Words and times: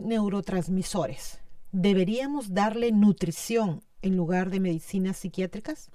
Neurotransmisores. 0.00 1.40
¿Deberíamos 1.70 2.54
darle 2.54 2.92
nutrición 2.92 3.82
en 4.00 4.16
lugar 4.16 4.50
de 4.50 4.60
medicinas 4.60 5.18
psiquiátricas? 5.18 5.90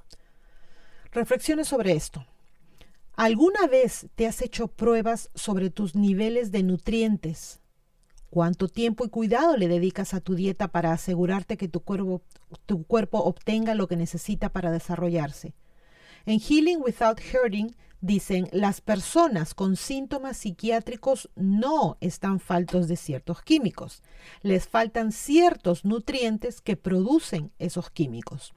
Reflexiones 1.11 1.67
sobre 1.67 1.93
esto. 1.93 2.25
¿Alguna 3.15 3.67
vez 3.67 4.07
te 4.15 4.27
has 4.27 4.41
hecho 4.41 4.67
pruebas 4.67 5.29
sobre 5.35 5.69
tus 5.69 5.95
niveles 5.95 6.51
de 6.51 6.63
nutrientes? 6.63 7.59
¿Cuánto 8.29 8.67
tiempo 8.67 9.03
y 9.05 9.09
cuidado 9.09 9.57
le 9.57 9.67
dedicas 9.67 10.13
a 10.13 10.21
tu 10.21 10.35
dieta 10.35 10.69
para 10.69 10.93
asegurarte 10.93 11.57
que 11.57 11.67
tu 11.67 11.81
cuerpo, 11.81 12.21
tu 12.65 12.83
cuerpo 12.85 13.17
obtenga 13.19 13.75
lo 13.75 13.87
que 13.87 13.97
necesita 13.97 14.49
para 14.49 14.71
desarrollarse? 14.71 15.53
En 16.25 16.39
Healing 16.39 16.81
Without 16.81 17.19
Hurting 17.19 17.75
Dicen, 18.01 18.49
las 18.51 18.81
personas 18.81 19.53
con 19.53 19.75
síntomas 19.75 20.37
psiquiátricos 20.37 21.29
no 21.35 21.97
están 22.01 22.39
faltos 22.39 22.87
de 22.87 22.95
ciertos 22.95 23.43
químicos. 23.43 24.01
Les 24.41 24.67
faltan 24.67 25.11
ciertos 25.11 25.85
nutrientes 25.85 26.61
que 26.61 26.75
producen 26.75 27.51
esos 27.59 27.91
químicos. 27.91 28.55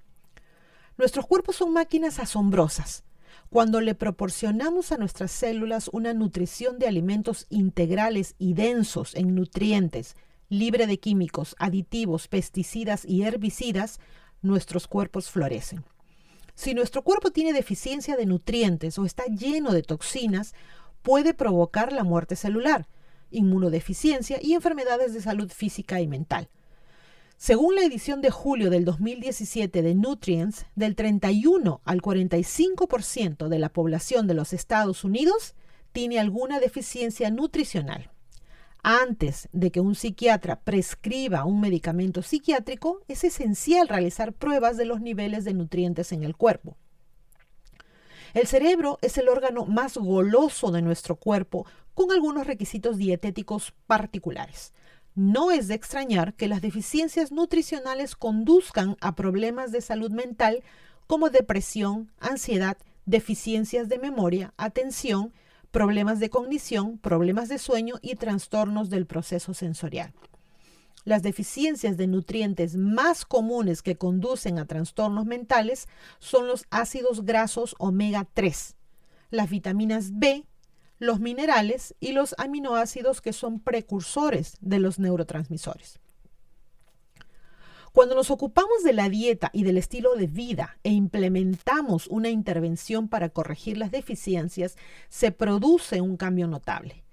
Nuestros 0.97 1.27
cuerpos 1.27 1.57
son 1.57 1.75
máquinas 1.75 2.21
asombrosas. 2.21 3.05
Cuando 3.51 3.83
le 3.83 3.95
proporcionamos 3.95 4.93
a 4.93 4.97
nuestras 4.97 5.31
células 5.31 5.91
una 5.93 6.15
nutrición 6.15 6.79
de 6.79 6.89
alimentos 6.89 7.47
integrales 7.51 8.37
y 8.39 8.55
densos 8.55 9.15
en 9.15 9.35
nutrientes, 9.35 10.17
libre 10.49 10.87
de 10.87 10.99
químicos, 10.99 11.55
aditivos, 11.59 12.29
pesticidas 12.29 13.05
y 13.05 13.25
herbicidas, 13.25 14.01
nuestros 14.41 14.89
cuerpos 14.89 15.31
florecen. 15.31 15.85
Si 16.55 16.73
nuestro 16.75 17.03
cuerpo 17.03 17.31
tiene 17.31 17.53
deficiencia 17.53 18.17
de 18.17 18.27
nutrientes 18.27 18.99
o 18.99 19.05
está 19.05 19.25
lleno 19.25 19.73
de 19.73 19.83
toxinas, 19.83 20.55
puede 21.03 21.35
provocar 21.35 21.93
la 21.93 22.05
muerte 22.05 22.37
celular, 22.37 22.87
inmunodeficiencia 23.31 24.39
y 24.41 24.55
enfermedades 24.55 25.13
de 25.13 25.21
salud 25.21 25.51
física 25.51 26.01
y 26.01 26.07
mental. 26.07 26.49
Según 27.37 27.75
la 27.75 27.83
edición 27.83 28.23
de 28.23 28.31
julio 28.31 28.71
del 28.71 28.85
2017 28.85 29.83
de 29.83 29.95
Nutrients, 29.95 30.67
del 30.77 30.95
31 30.95 31.81
al 31.85 32.01
45% 32.01 33.49
de 33.49 33.59
la 33.59 33.69
población 33.69 34.29
de 34.29 34.35
los 34.35 34.53
Estados 34.53 35.03
Unidos 35.03 35.55
tiene 35.93 36.21
alguna 36.21 36.61
deficiencia 36.61 37.31
nutricional 37.31 38.14
antes 38.85 39.49
de 39.53 39.73
que 39.73 39.81
un 39.81 39.95
psiquiatra 39.95 40.61
prescriba 40.61 41.47
un 41.47 41.61
medicamento 41.61 42.23
psiquiátrico, 42.23 43.01
es 43.09 43.25
esencial 43.25 43.89
realizar 43.89 44.35
pruebas 44.35 44.77
de 44.77 44.85
los 44.85 45.01
niveles 45.01 45.45
de 45.45 45.55
nutrientes 45.55 46.13
en 46.13 46.23
el 46.23 46.37
cuerpo. 46.37 46.77
El 48.35 48.47
cerebro 48.47 48.99
es 49.01 49.17
el 49.17 49.29
órgano 49.29 49.65
más 49.65 49.97
goloso 49.97 50.71
de 50.71 50.83
nuestro 50.83 51.17
cuerpo 51.17 51.67
con 51.95 52.13
algunos 52.13 52.47
requisitos 52.47 52.99
dietéticos 52.99 53.73
particulares. 53.87 54.75
No 55.15 55.51
es 55.51 55.69
de 55.69 55.75
extrañar 55.75 56.35
que 56.35 56.49
las 56.49 56.61
deficiencias 56.61 57.33
nutricionales 57.33 58.17
conduzcan 58.17 58.97
a 59.01 59.15
problemas 59.15 59.73
de 59.73 59.81
salud 59.81 60.11
mental 60.11 60.63
como 61.07 61.31
depresión, 61.31 62.11
ansiedad, 62.19 62.77
deficiencias 63.07 63.89
de 63.89 63.99
memoria, 63.99 64.53
atención, 64.59 65.33
problemas 65.75 66.21
de 66.21 66.31
cognición, 66.31 66.99
problemas 66.99 67.49
de 67.49 67.59
sueño 67.59 67.97
y 68.01 68.15
trastornos 68.15 68.91
del 68.91 69.07
proceso 69.07 69.55
sensorial. 69.55 70.13
Las 71.05 71.25
deficiencias 71.25 71.97
de 71.97 72.07
nutrientes 72.07 72.77
más 72.77 73.25
comunes 73.25 73.83
que 73.83 73.97
conducen 73.97 74.61
a 74.61 74.67
trastornos 74.67 75.27
mentales 75.27 75.89
son 76.21 76.47
los 76.47 76.67
ácidos 76.71 77.25
grasos 77.25 77.75
omega 77.81 78.25
3, 78.35 78.77
las 79.31 79.51
vitaminas 79.51 80.17
B, 80.17 80.47
los 81.01 81.19
minerales 81.19 81.97
y 81.99 82.13
los 82.13 82.37
aminoácidos 82.39 83.21
que 83.21 83.33
son 83.33 83.59
precursores 83.59 84.57
de 84.61 84.79
los 84.79 85.01
neurotransmisores. 85.01 85.99
Cuando 87.95 88.17
nos 88.17 88.33
ocupamos 88.33 88.83
de 88.83 88.93
la 88.93 89.09
dieta 89.09 89.51
y 89.53 89.63
del 89.63 89.79
estilo 89.79 90.17
de 90.17 90.27
vida 90.27 90.79
e 90.83 90.91
implementamos 90.91 92.09
una 92.09 92.29
intervención 92.29 93.07
para 93.07 93.29
corregir 93.29 93.79
las 93.79 93.93
deficiencias, 93.93 94.75
se 95.09 95.31
produce 95.31 96.01
un 96.01 96.17
cambio 96.17 96.49
notable. 96.49 97.05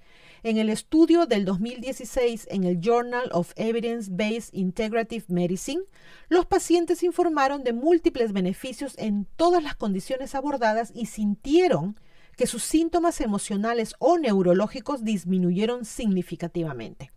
En 0.42 0.58
el 0.58 0.70
estudio 0.70 1.28
del 1.28 1.46
2016 1.46 2.48
en 2.50 2.64
el 2.64 2.82
Journal 2.82 3.30
of 3.32 3.54
Evidence-Based 3.58 4.56
Integrative 4.56 5.26
Medicine, 5.28 5.84
los 6.30 6.48
pacientes 6.48 7.04
informaron 7.04 7.64
de 7.64 7.74
múltiples 7.74 8.34
beneficios 8.34 8.96
en 8.98 9.28
todas 9.36 9.62
las 9.62 9.76
condiciones 9.76 10.34
abordadas 10.34 10.92
y 10.96 11.06
sintieron 11.06 11.96
que 12.36 12.48
sus 12.48 12.64
síntomas 12.64 13.22
emocionales 13.22 13.94
o 14.00 14.18
neurológicos 14.18 15.04
disminuyeron 15.04 15.86
significativamente. 15.86 17.12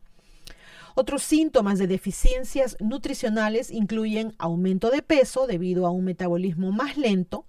Otros 0.94 1.24
síntomas 1.24 1.78
de 1.78 1.88
deficiencias 1.88 2.76
nutricionales 2.78 3.70
incluyen 3.72 4.34
aumento 4.38 4.90
de 4.90 5.02
peso 5.02 5.48
debido 5.48 5.86
a 5.86 5.90
un 5.90 6.04
metabolismo 6.04 6.70
más 6.70 6.96
lento, 6.96 7.46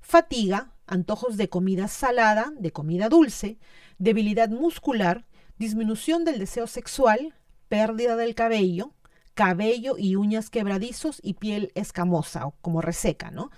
fatiga, 0.00 0.72
antojos 0.86 1.36
de 1.36 1.50
comida 1.50 1.88
salada, 1.88 2.52
de 2.58 2.72
comida 2.72 3.10
dulce, 3.10 3.58
debilidad 3.98 4.48
muscular, 4.48 5.26
disminución 5.58 6.24
del 6.24 6.38
deseo 6.38 6.66
sexual, 6.66 7.34
pérdida 7.68 8.16
del 8.16 8.34
cabello, 8.34 8.92
cabello 9.34 9.96
y 9.98 10.16
uñas 10.16 10.48
quebradizos 10.48 11.20
y 11.22 11.34
piel 11.34 11.72
escamosa 11.74 12.46
o 12.46 12.52
como 12.62 12.80
reseca, 12.80 13.30
¿no? 13.30 13.50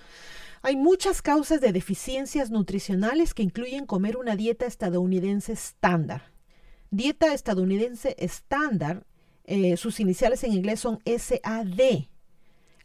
Hay 0.62 0.74
muchas 0.74 1.22
causas 1.22 1.60
de 1.60 1.72
deficiencias 1.72 2.50
nutricionales 2.50 3.32
que 3.32 3.44
incluyen 3.44 3.86
comer 3.86 4.16
una 4.16 4.34
dieta 4.34 4.66
estadounidense 4.66 5.52
estándar. 5.52 6.32
Dieta 6.90 7.32
estadounidense 7.32 8.16
estándar 8.18 9.06
eh, 9.48 9.76
sus 9.78 9.98
iniciales 9.98 10.44
en 10.44 10.52
inglés 10.52 10.80
son 10.80 10.98
SAD, 11.06 12.06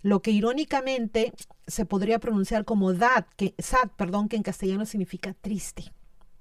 lo 0.02 0.22
que 0.22 0.32
irónicamente 0.32 1.34
se 1.68 1.86
podría 1.86 2.20
pronunciar 2.20 2.64
como 2.64 2.94
DAD, 2.94 3.26
SAD, 3.58 3.90
perdón, 3.98 4.30
que 4.30 4.38
en 4.38 4.44
castellano 4.44 4.86
significa 4.86 5.34
triste. 5.34 5.92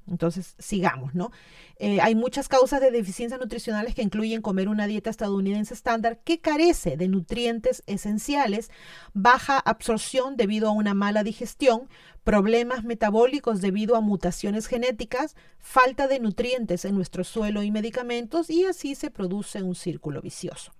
Entonces, 0.08 0.54
sigamos, 0.58 1.14
¿no? 1.14 1.30
Eh, 1.76 2.00
hay 2.00 2.14
muchas 2.14 2.49
causas 2.49 2.81
de 2.81 2.90
deficiencias 2.90 3.40
nutricionales 3.40 3.94
que 3.94 4.02
incluyen 4.02 4.43
comer 4.43 4.69
una 4.69 4.87
dieta 4.87 5.10
estadounidense 5.10 5.75
estándar 5.75 6.19
que 6.25 6.40
carece 6.40 6.96
de 6.96 7.08
nutrientes 7.08 7.82
esenciales, 7.87 8.70
baja 9.14 9.58
absorción 9.58 10.37
debido 10.37 10.69
a 10.69 10.72
una 10.72 10.94
mala 10.94 11.22
digestión, 11.22 11.88
problemas 12.25 12.84
metabólicos 12.84 13.60
debido 13.60 13.96
a 13.96 14.00
mutaciones 14.00 14.66
genéticas, 14.66 15.37
falta 15.58 16.08
de 16.08 16.20
nutrientes 16.20 16.84
en 16.84 16.94
nuestro 16.94 17.25
suelo 17.25 17.62
y 17.62 17.70
medicamentos, 17.70 18.50
y 18.50 18.64
así 18.64 18.94
se 18.94 19.10
produce 19.10 19.62
un 19.62 19.75
círculo 19.75 20.20
vicioso. 20.20 20.72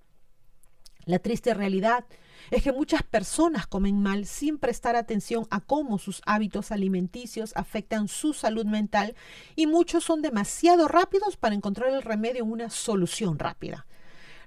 La 1.05 1.19
triste 1.19 1.53
realidad 1.53 2.05
que 2.49 2.71
muchas 2.71 3.03
personas 3.03 3.67
comen 3.67 4.01
mal 4.01 4.25
sin 4.25 4.57
prestar 4.57 4.95
atención 4.95 5.47
a 5.49 5.59
cómo 5.59 5.97
sus 5.97 6.21
hábitos 6.25 6.71
alimenticios 6.71 7.53
afectan 7.55 8.07
su 8.07 8.33
salud 8.33 8.65
mental 8.65 9.15
y 9.55 9.67
muchos 9.67 10.03
son 10.03 10.21
demasiado 10.21 10.87
rápidos 10.87 11.37
para 11.37 11.55
encontrar 11.55 11.89
el 11.89 12.01
remedio 12.01 12.43
en 12.43 12.51
una 12.51 12.69
solución 12.69 13.39
rápida. 13.39 13.85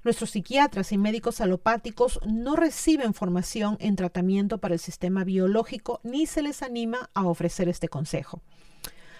Nuestros 0.05 0.31
psiquiatras 0.31 0.93
y 0.93 0.99
médicos 0.99 1.41
alopáticos 1.41 2.21
no 2.25 2.55
reciben 2.55 3.13
formación 3.13 3.77
en 3.81 3.97
tratamiento 3.97 4.59
para 4.59 4.75
el 4.75 4.81
sistema 4.81 5.25
biológico 5.25 6.01
ni 6.05 6.27
se 6.27 6.43
les 6.43 6.63
anima 6.63 7.11
a 7.13 7.27
ofrecer 7.27 7.69
este 7.69 7.89
consejo. 7.89 8.41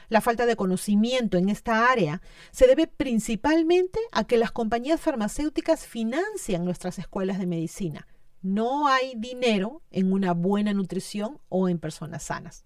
La 0.09 0.21
falta 0.21 0.47
de 0.47 0.55
conocimiento 0.55 1.37
en 1.37 1.49
esta 1.49 1.91
área 1.91 2.23
se 2.53 2.69
debe 2.69 2.87
principalmente 2.87 3.99
a 4.13 4.23
que 4.23 4.37
las 4.37 4.53
compañías 4.53 5.01
farmacéuticas 5.01 5.85
financian 5.85 6.65
nuestras 6.65 7.01
escuelas 7.01 7.41
de 7.41 7.47
medicina 7.47 8.07
no 8.47 8.87
hay 8.87 9.15
dinero 9.17 9.83
en 9.91 10.13
una 10.13 10.33
buena 10.33 10.73
nutrición 10.73 11.39
o 11.49 11.69
en 11.69 11.79
personas 11.79 12.23
sanas. 12.23 12.65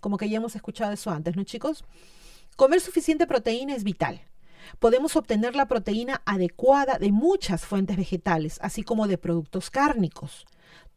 Como 0.00 0.18
que 0.18 0.28
ya 0.28 0.36
hemos 0.36 0.54
escuchado 0.54 0.92
eso 0.92 1.10
antes, 1.10 1.36
¿no 1.36 1.44
chicos? 1.44 1.84
Comer 2.56 2.80
suficiente 2.80 3.26
proteína 3.26 3.74
es 3.74 3.84
vital. 3.84 4.22
Podemos 4.78 5.16
obtener 5.16 5.56
la 5.56 5.66
proteína 5.66 6.22
adecuada 6.26 6.98
de 6.98 7.12
muchas 7.12 7.64
fuentes 7.64 7.96
vegetales, 7.96 8.58
así 8.62 8.82
como 8.82 9.08
de 9.08 9.18
productos 9.18 9.70
cárnicos. 9.70 10.46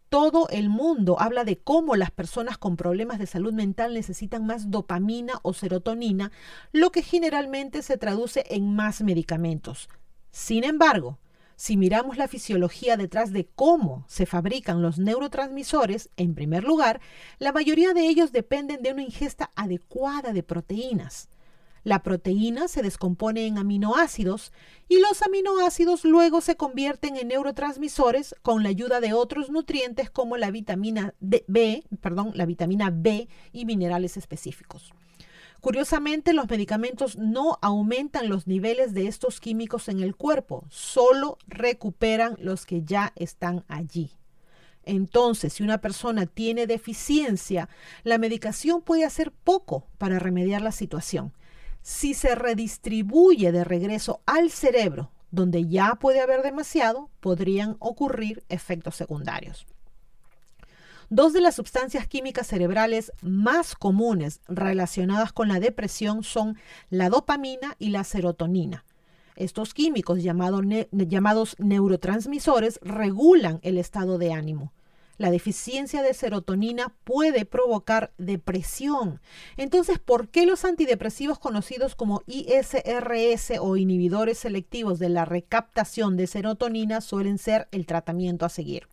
Todo 0.09 0.47
el 0.49 0.69
mundo 0.69 1.19
habla 1.19 1.43
de 1.43 1.57
cómo 1.57 1.95
las 1.95 2.11
personas 2.11 2.57
con 2.57 2.77
problemas 2.77 3.19
de 3.19 3.27
salud 3.27 3.53
mental 3.53 3.93
necesitan 3.93 4.45
más 4.45 4.71
dopamina 4.71 5.39
o 5.43 5.53
serotonina, 5.53 6.31
lo 6.71 6.91
que 6.91 7.03
generalmente 7.03 7.81
se 7.83 7.97
traduce 7.97 8.43
en 8.49 8.75
más 8.75 9.01
medicamentos. 9.01 9.89
Sin 10.31 10.63
embargo, 10.63 11.19
si 11.59 11.75
miramos 11.75 12.15
la 12.15 12.29
fisiología 12.29 12.95
detrás 12.95 13.33
de 13.33 13.45
cómo 13.45 14.05
se 14.07 14.25
fabrican 14.25 14.81
los 14.81 14.97
neurotransmisores, 14.97 16.09
en 16.15 16.33
primer 16.33 16.63
lugar, 16.63 17.01
la 17.37 17.51
mayoría 17.51 17.93
de 17.93 18.07
ellos 18.07 18.31
dependen 18.31 18.81
de 18.81 18.93
una 18.93 19.03
ingesta 19.03 19.51
adecuada 19.57 20.31
de 20.31 20.41
proteínas. 20.41 21.27
La 21.83 22.01
proteína 22.01 22.69
se 22.69 22.81
descompone 22.81 23.45
en 23.45 23.57
aminoácidos 23.57 24.53
y 24.87 25.01
los 25.01 25.21
aminoácidos 25.21 26.05
luego 26.05 26.39
se 26.39 26.55
convierten 26.55 27.17
en 27.17 27.27
neurotransmisores 27.27 28.35
con 28.41 28.63
la 28.63 28.69
ayuda 28.69 29.01
de 29.01 29.11
otros 29.11 29.49
nutrientes 29.49 30.09
como 30.09 30.37
la 30.37 30.51
vitamina 30.51 31.13
B, 31.19 31.83
perdón, 31.99 32.31
la 32.35 32.45
vitamina 32.45 32.89
B 32.89 33.27
y 33.51 33.65
minerales 33.65 34.15
específicos. 34.15 34.93
Curiosamente, 35.61 36.33
los 36.33 36.49
medicamentos 36.49 37.17
no 37.17 37.59
aumentan 37.61 38.29
los 38.29 38.47
niveles 38.47 38.93
de 38.93 39.07
estos 39.07 39.39
químicos 39.41 39.89
en 39.89 39.99
el 39.99 40.15
cuerpo, 40.15 40.65
solo 40.69 41.37
recuperan 41.47 42.35
los 42.39 42.65
que 42.65 42.83
ya 42.83 43.11
están 43.15 43.65
allí. 43.67 44.11
Entonces, 44.83 45.53
si 45.53 45.63
una 45.63 45.79
persona 45.79 46.25
tiene 46.25 46.65
deficiencia, 46.65 47.69
la 48.03 48.17
medicación 48.17 48.81
puede 48.81 49.03
hacer 49.03 49.31
poco 49.31 49.85
para 49.97 50.17
remediar 50.17 50.61
la 50.61 50.71
situación. 50.71 51.33
Si 51.81 52.13
se 52.13 52.35
redistribuye 52.35 53.51
de 53.51 53.63
regreso 53.63 54.21
al 54.25 54.51
cerebro, 54.51 55.11
donde 55.31 55.67
ya 55.67 55.95
puede 55.95 56.21
haber 56.21 56.41
demasiado, 56.41 57.09
podrían 57.19 57.75
ocurrir 57.79 58.43
efectos 58.49 58.95
secundarios. 58.95 59.67
Dos 61.11 61.33
de 61.33 61.41
las 61.41 61.55
sustancias 61.55 62.07
químicas 62.07 62.45
cerebrales 62.45 63.11
más 63.23 63.73
comunes 63.73 64.41
relacionadas 64.47 65.33
con 65.33 65.47
la 65.47 65.59
depresión 65.59 66.23
son 66.23 66.55
la 66.91 67.09
dopamina 67.09 67.75
y 67.79 67.89
la 67.89 68.03
serotonina. 68.03 68.85
Estos 69.35 69.73
químicos 69.73 70.21
llamados 70.21 71.55
neurotransmisores 71.57 72.79
regulan 72.83 73.59
el 73.63 73.79
estado 73.79 74.19
de 74.19 74.33
ánimo. 74.33 74.71
La 75.17 75.31
deficiencia 75.31 76.03
de 76.03 76.13
serotonina 76.13 76.93
puede 77.05 77.43
provocar 77.43 78.13
depresión. 78.19 79.19
Entonces, 79.57 79.97
¿por 79.97 80.29
qué 80.29 80.45
los 80.45 80.63
antidepresivos 80.63 81.39
conocidos 81.39 81.95
como 81.95 82.21
ISRS 82.27 83.53
o 83.59 83.77
inhibidores 83.77 84.37
selectivos 84.37 84.99
de 84.99 85.09
la 85.09 85.25
recaptación 85.25 86.17
de 86.17 86.27
serotonina 86.27 87.01
suelen 87.01 87.39
ser 87.39 87.67
el 87.71 87.87
tratamiento 87.87 88.45
a 88.45 88.49
seguir? 88.49 88.87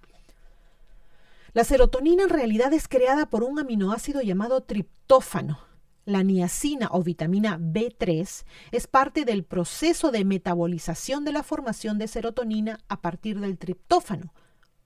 La 1.56 1.64
serotonina 1.64 2.24
en 2.24 2.28
realidad 2.28 2.74
es 2.74 2.86
creada 2.86 3.30
por 3.30 3.42
un 3.42 3.58
aminoácido 3.58 4.20
llamado 4.20 4.64
triptófano. 4.64 5.58
La 6.04 6.22
niacina 6.22 6.90
o 6.92 7.02
vitamina 7.02 7.58
B3 7.58 8.44
es 8.72 8.86
parte 8.86 9.24
del 9.24 9.42
proceso 9.42 10.10
de 10.10 10.26
metabolización 10.26 11.24
de 11.24 11.32
la 11.32 11.42
formación 11.42 11.96
de 11.96 12.08
serotonina 12.08 12.80
a 12.88 13.00
partir 13.00 13.40
del 13.40 13.56
triptófano. 13.56 14.34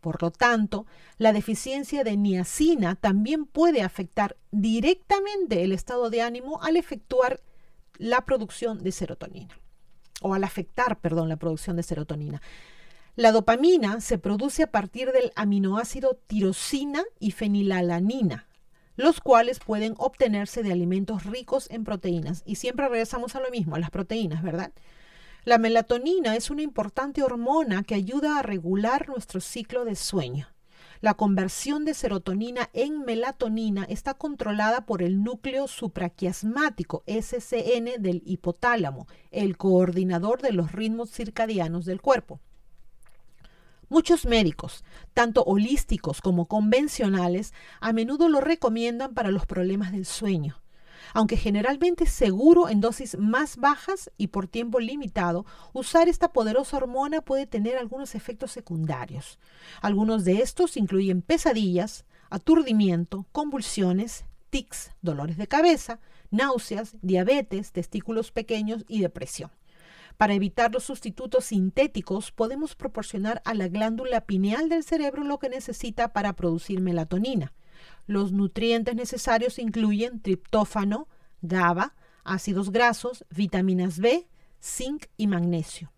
Por 0.00 0.22
lo 0.22 0.30
tanto, 0.30 0.86
la 1.18 1.32
deficiencia 1.32 2.04
de 2.04 2.16
niacina 2.16 2.94
también 2.94 3.46
puede 3.46 3.82
afectar 3.82 4.36
directamente 4.52 5.64
el 5.64 5.72
estado 5.72 6.08
de 6.08 6.22
ánimo 6.22 6.62
al 6.62 6.76
efectuar 6.76 7.40
la 7.98 8.24
producción 8.24 8.78
de 8.78 8.92
serotonina 8.92 9.58
o 10.22 10.34
al 10.34 10.44
afectar, 10.44 11.00
perdón, 11.00 11.30
la 11.30 11.36
producción 11.36 11.74
de 11.74 11.82
serotonina. 11.82 12.40
La 13.20 13.32
dopamina 13.32 14.00
se 14.00 14.16
produce 14.16 14.62
a 14.62 14.70
partir 14.70 15.12
del 15.12 15.30
aminoácido 15.36 16.18
tirosina 16.26 17.04
y 17.18 17.32
fenilalanina, 17.32 18.48
los 18.96 19.20
cuales 19.20 19.58
pueden 19.58 19.92
obtenerse 19.98 20.62
de 20.62 20.72
alimentos 20.72 21.24
ricos 21.24 21.68
en 21.70 21.84
proteínas. 21.84 22.42
Y 22.46 22.54
siempre 22.54 22.88
regresamos 22.88 23.34
a 23.34 23.40
lo 23.40 23.50
mismo, 23.50 23.76
a 23.76 23.78
las 23.78 23.90
proteínas, 23.90 24.42
¿verdad? 24.42 24.72
La 25.44 25.58
melatonina 25.58 26.34
es 26.34 26.48
una 26.48 26.62
importante 26.62 27.22
hormona 27.22 27.82
que 27.82 27.94
ayuda 27.94 28.38
a 28.38 28.42
regular 28.42 29.06
nuestro 29.06 29.42
ciclo 29.42 29.84
de 29.84 29.96
sueño. 29.96 30.48
La 31.02 31.12
conversión 31.12 31.84
de 31.84 31.92
serotonina 31.92 32.70
en 32.72 33.04
melatonina 33.04 33.84
está 33.84 34.14
controlada 34.14 34.86
por 34.86 35.02
el 35.02 35.22
núcleo 35.22 35.68
supraquiasmático 35.68 37.04
SCN 37.06 38.00
del 38.02 38.22
hipotálamo, 38.24 39.08
el 39.30 39.58
coordinador 39.58 40.40
de 40.40 40.52
los 40.52 40.72
ritmos 40.72 41.10
circadianos 41.10 41.84
del 41.84 42.00
cuerpo. 42.00 42.40
Muchos 43.90 44.24
médicos, 44.24 44.84
tanto 45.14 45.42
holísticos 45.42 46.20
como 46.20 46.46
convencionales, 46.46 47.52
a 47.80 47.92
menudo 47.92 48.28
lo 48.28 48.40
recomiendan 48.40 49.14
para 49.14 49.32
los 49.32 49.46
problemas 49.46 49.90
del 49.90 50.06
sueño. 50.06 50.62
Aunque 51.12 51.36
generalmente 51.36 52.06
seguro 52.06 52.68
en 52.68 52.80
dosis 52.80 53.18
más 53.18 53.56
bajas 53.56 54.12
y 54.16 54.28
por 54.28 54.46
tiempo 54.46 54.78
limitado, 54.78 55.44
usar 55.72 56.08
esta 56.08 56.32
poderosa 56.32 56.76
hormona 56.76 57.20
puede 57.20 57.48
tener 57.48 57.78
algunos 57.78 58.14
efectos 58.14 58.52
secundarios. 58.52 59.40
Algunos 59.82 60.24
de 60.24 60.40
estos 60.40 60.76
incluyen 60.76 61.20
pesadillas, 61.20 62.04
aturdimiento, 62.30 63.26
convulsiones, 63.32 64.24
tics, 64.50 64.92
dolores 65.02 65.36
de 65.36 65.48
cabeza, 65.48 65.98
náuseas, 66.30 66.94
diabetes, 67.02 67.72
testículos 67.72 68.30
pequeños 68.30 68.84
y 68.86 69.00
depresión. 69.00 69.50
Para 70.16 70.34
evitar 70.34 70.72
los 70.72 70.84
sustitutos 70.84 71.46
sintéticos, 71.46 72.32
podemos 72.32 72.74
proporcionar 72.74 73.42
a 73.44 73.54
la 73.54 73.68
glándula 73.68 74.22
pineal 74.22 74.68
del 74.68 74.84
cerebro 74.84 75.24
lo 75.24 75.38
que 75.38 75.48
necesita 75.48 76.12
para 76.12 76.34
producir 76.34 76.80
melatonina. 76.80 77.52
Los 78.06 78.32
nutrientes 78.32 78.94
necesarios 78.94 79.58
incluyen 79.58 80.20
triptófano, 80.20 81.08
GABA, 81.42 81.94
ácidos 82.24 82.70
grasos, 82.70 83.24
vitaminas 83.30 83.98
B, 83.98 84.28
zinc 84.62 85.06
y 85.16 85.26
magnesio. 85.26 85.90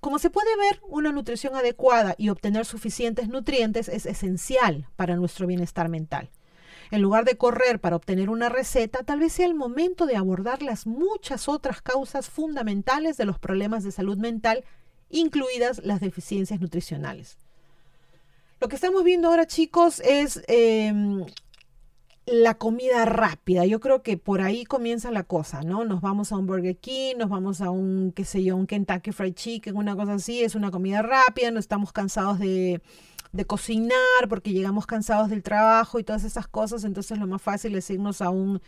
Como 0.00 0.18
se 0.18 0.30
puede 0.30 0.56
ver, 0.56 0.80
una 0.88 1.12
nutrición 1.12 1.54
adecuada 1.54 2.14
y 2.16 2.30
obtener 2.30 2.64
suficientes 2.64 3.28
nutrientes 3.28 3.88
es 3.88 4.06
esencial 4.06 4.88
para 4.96 5.16
nuestro 5.16 5.46
bienestar 5.46 5.88
mental. 5.88 6.30
En 6.90 7.02
lugar 7.02 7.24
de 7.24 7.36
correr 7.36 7.80
para 7.80 7.96
obtener 7.96 8.30
una 8.30 8.48
receta, 8.48 9.04
tal 9.04 9.20
vez 9.20 9.32
sea 9.32 9.46
el 9.46 9.54
momento 9.54 10.06
de 10.06 10.16
abordar 10.16 10.62
las 10.62 10.86
muchas 10.86 11.48
otras 11.48 11.82
causas 11.82 12.28
fundamentales 12.28 13.16
de 13.16 13.26
los 13.26 13.38
problemas 13.38 13.84
de 13.84 13.92
salud 13.92 14.18
mental, 14.18 14.64
incluidas 15.08 15.80
las 15.84 16.00
deficiencias 16.00 16.60
nutricionales. 16.60 17.38
Lo 18.60 18.68
que 18.68 18.74
estamos 18.74 19.04
viendo 19.04 19.28
ahora, 19.28 19.46
chicos, 19.46 20.00
es 20.00 20.42
em, 20.48 21.24
la 22.26 22.58
comida 22.58 23.04
rápida. 23.04 23.64
Yo 23.64 23.80
creo 23.80 24.02
que 24.02 24.16
por 24.16 24.40
ahí 24.40 24.64
comienza 24.64 25.10
la 25.10 25.24
cosa, 25.24 25.62
¿no? 25.62 25.84
Nos 25.84 26.00
vamos 26.00 26.32
a 26.32 26.36
un 26.36 26.46
Burger 26.46 26.76
King, 26.76 27.14
nos 27.18 27.30
vamos 27.30 27.60
a 27.60 27.70
un, 27.70 28.12
qué 28.12 28.24
sé 28.24 28.44
yo, 28.44 28.56
un 28.56 28.66
Kentucky 28.66 29.12
Fried 29.12 29.34
Chicken, 29.34 29.76
una 29.76 29.96
cosa 29.96 30.14
así. 30.14 30.42
Es 30.42 30.54
una 30.54 30.70
comida 30.70 31.02
rápida, 31.02 31.50
no 31.50 31.58
estamos 31.58 31.92
cansados 31.92 32.38
de 32.38 32.82
de 33.32 33.44
cocinar 33.44 34.28
porque 34.28 34.52
llegamos 34.52 34.86
cansados 34.86 35.30
del 35.30 35.42
trabajo 35.42 35.98
y 35.98 36.04
todas 36.04 36.24
esas 36.24 36.48
cosas, 36.48 36.84
entonces 36.84 37.18
lo 37.18 37.26
más 37.26 37.40
fácil 37.40 37.74
es 37.76 37.88
irnos 37.90 38.22
a 38.22 38.30
un 38.30 38.60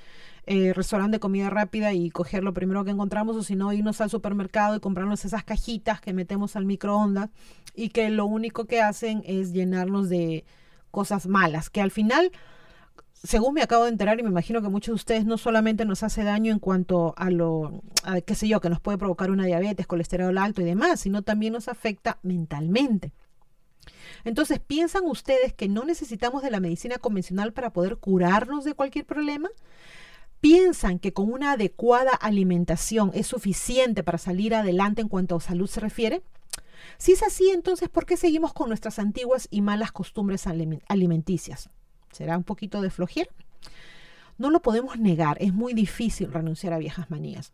eh, 0.47 0.73
restaurante 0.73 1.17
de 1.17 1.21
comida 1.21 1.51
rápida 1.51 1.93
y 1.93 2.11
coger 2.11 2.45
lo 2.45 2.53
primero 2.53 2.85
que 2.85 2.91
encontramos 2.93 3.37
o 3.37 3.43
si 3.43 3.57
no 3.57 3.73
irnos 3.73 4.01
al 4.01 4.11
supermercado 4.11 4.77
y 4.77 4.81
comprarnos 4.81 5.25
esas 5.25 5.45
cajitas 5.45 6.01
que 6.01 6.13
metemos 6.13 6.57
al 6.57 6.65
microondas 6.65 7.31
y 7.75 7.89
que 7.89 8.11
lo 8.11 8.27
único 8.27 8.67
que 8.67 8.81
hacen 8.81 9.23
es 9.27 9.53
llenarnos 9.53 10.09
de 10.09 10.45
cosas 10.91 11.27
malas, 11.27 11.71
que 11.71 11.81
al 11.81 11.91
final 11.91 12.31
según 13.25 13.55
me 13.55 13.63
acabo 13.63 13.85
de 13.85 13.91
enterar 13.91 14.19
y 14.19 14.23
me 14.23 14.31
imagino 14.31 14.63
que 14.63 14.69
muchos 14.69 14.93
de 14.93 14.97
ustedes 14.97 15.25
no 15.25 15.39
solamente 15.39 15.85
nos 15.85 16.03
hace 16.03 16.25
daño 16.25 16.53
en 16.53 16.59
cuanto 16.59 17.15
a 17.17 17.31
lo, 17.31 17.83
qué 18.27 18.35
sé 18.35 18.49
yo, 18.49 18.61
que 18.61 18.69
nos 18.69 18.81
puede 18.81 18.99
provocar 18.99 19.31
una 19.31 19.45
diabetes, 19.45 19.87
colesterol 19.87 20.37
alto 20.39 20.61
y 20.61 20.65
demás, 20.65 21.01
sino 21.01 21.23
también 21.23 21.53
nos 21.53 21.69
afecta 21.69 22.19
mentalmente. 22.23 23.13
Entonces, 24.25 24.61
¿piensan 24.61 25.05
ustedes 25.07 25.53
que 25.53 25.69
no 25.69 25.85
necesitamos 25.85 26.43
de 26.43 26.51
la 26.51 26.61
medicina 26.61 26.99
convencional 26.99 27.53
para 27.53 27.73
poder 27.73 27.97
curarnos 27.97 28.65
de 28.65 28.75
cualquier 28.75 29.05
problema? 29.05 29.51
¿Piensan 30.41 30.99
que 30.99 31.13
con 31.13 31.33
una 31.33 31.53
adecuada 31.53 32.11
alimentación 32.11 33.11
es 33.15 33.29
suficiente 33.29 34.03
para 34.03 34.19
salir 34.19 34.55
adelante 34.55 35.01
en 35.01 35.09
cuanto 35.09 35.37
a 35.37 35.41
salud 35.41 35.69
se 35.69 35.81
refiere? 35.81 36.23
Si 36.99 37.13
es 37.13 37.23
así, 37.23 37.51
entonces, 37.51 37.89
¿por 37.89 38.07
qué 38.07 38.17
seguimos 38.17 38.53
con 38.53 38.69
nuestras 38.69 38.99
antiguas 38.99 39.47
y 39.51 39.61
malas 39.61 39.93
costumbres 39.93 40.47
alimenticias? 40.89 41.71
¿Será 42.11 42.37
un 42.37 42.45
poquito 42.45 42.81
de 42.81 42.91
flojera? 42.91 43.31
No 44.43 44.51
lo 44.51 44.61
podemos 44.61 44.99
negar, 44.99 45.37
es 45.41 45.55
muy 45.55 45.73
difícil 45.73 46.33
renunciar 46.33 46.73
a 46.73 46.79
viejas 46.79 47.09
manías. 47.13 47.53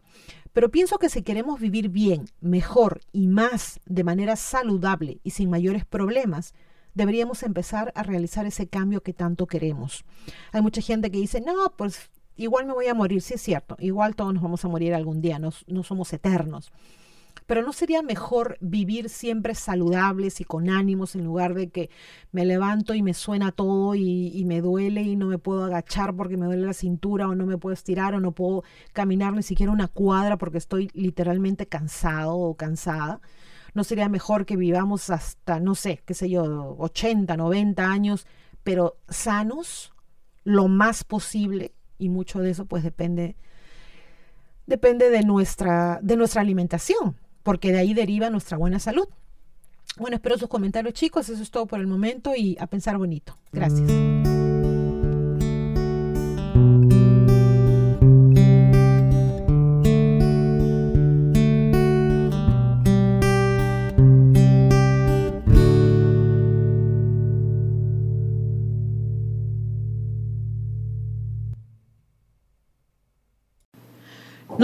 Pero 0.54 0.71
pienso 0.71 0.99
que 0.99 1.11
si 1.11 1.21
queremos 1.21 1.61
vivir 1.61 1.90
bien, 1.90 2.30
mejor 2.40 3.02
y 3.12 3.26
más 3.26 3.78
de 3.85 4.04
manera 4.04 4.37
saludable 4.37 5.21
y 5.23 5.33
sin 5.33 5.50
mayores 5.50 5.85
problemas, 5.85 6.54
deberíamos 6.95 7.42
empezar 7.42 7.92
a 7.95 8.04
realizar 8.04 8.47
ese 8.47 8.68
cambio 8.68 9.02
que 9.02 9.12
tanto 9.12 9.47
queremos. 9.47 10.07
Hay 10.50 10.62
mucha 10.62 10.80
gente 10.80 11.11
que 11.11 11.18
dice, 11.18 11.42
no, 11.42 11.76
pues 11.76 12.11
igual 12.37 12.64
me 12.64 12.73
voy 12.73 12.87
a 12.87 12.95
morir, 12.95 13.21
sí 13.21 13.35
es 13.35 13.42
cierto, 13.42 13.76
igual 13.80 14.16
todos 14.16 14.33
nos 14.33 14.42
vamos 14.42 14.64
a 14.64 14.68
morir 14.68 14.95
algún 14.95 15.21
día, 15.21 15.38
no, 15.38 15.50
no 15.66 15.83
somos 15.83 16.11
eternos. 16.14 16.73
Pero 17.49 17.62
¿no 17.62 17.73
sería 17.73 18.02
mejor 18.02 18.59
vivir 18.61 19.09
siempre 19.09 19.55
saludables 19.55 20.43
y 20.43 20.45
con 20.45 20.69
ánimos 20.69 21.14
en 21.14 21.25
lugar 21.25 21.55
de 21.55 21.71
que 21.71 21.88
me 22.31 22.45
levanto 22.45 22.93
y 22.93 23.02
me 23.02 23.14
suena 23.14 23.52
todo 23.52 23.95
y, 23.95 24.45
me 24.45 24.61
duele 24.61 25.00
y 25.00 25.17
no 25.17 25.28
me 25.28 25.38
puedo 25.38 25.64
agachar 25.64 26.14
porque 26.14 26.37
me 26.37 26.45
duele 26.45 26.67
la 26.67 26.75
cintura 26.75 27.26
o 27.26 27.35
no 27.35 27.47
me 27.47 27.57
puedo 27.57 27.73
estirar 27.73 28.14
o 28.14 28.21
no 28.21 28.33
puedo 28.33 28.64
caminar 28.93 29.33
ni 29.33 29.43
siquiera 29.43 29.73
una 29.73 29.88
cuadra 29.88 30.37
porque 30.37 30.59
estoy 30.59 30.90
literalmente 30.93 31.67
cansado 31.67 32.37
o 32.37 32.55
cansada? 32.55 33.23
¿No 33.73 33.83
sería 33.83 34.11
mejor 34.11 34.45
que 34.45 34.57
vivamos 34.57 35.09
hasta, 35.09 35.59
no 35.59 35.75
sé, 35.75 36.02
qué 36.05 36.12
sé 36.12 36.28
yo, 36.28 36.76
80, 36.78 37.35
90 37.35 37.90
años, 37.90 38.26
pero 38.62 38.99
sanos 39.09 39.95
lo 40.45 40.69
más 40.69 41.02
posible? 41.02 41.73
Y 41.99 42.11
mucho 42.11 42.40
de 42.40 42.50
eso 42.50 42.67
pues 42.67 42.83
depende 42.85 43.37
depende 44.67 45.09
de 45.09 45.23
nuestra, 45.23 45.99
de 46.02 46.17
nuestra 46.19 46.43
alimentación 46.43 47.17
porque 47.49 47.73
de 47.73 47.78
ahí 47.78 47.95
deriva 47.95 48.28
nuestra 48.28 48.59
buena 48.59 48.78
salud. 48.78 49.09
Bueno, 49.97 50.17
espero 50.17 50.37
sus 50.37 50.50
comentarios 50.50 50.93
chicos, 50.93 51.31
eso 51.31 51.43
es 51.43 51.50
todo 51.50 51.64
por 51.64 51.81
el 51.81 51.87
momento 51.87 52.35
y 52.37 52.59
a 52.61 52.67
pensar 52.67 52.99
bonito. 52.99 53.38
Gracias. 53.52 53.90